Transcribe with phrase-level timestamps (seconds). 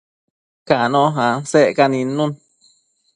[0.67, 2.31] Cano asecca nidnun